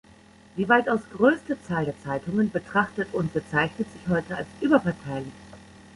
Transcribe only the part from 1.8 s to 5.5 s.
der Zeitungen betrachtet und bezeichnet sich heute als überparteilich.